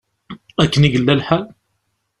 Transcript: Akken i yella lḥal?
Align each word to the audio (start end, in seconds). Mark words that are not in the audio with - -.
Akken 0.63 0.85
i 0.87 0.89
yella 0.93 1.13
lḥal? 1.19 1.45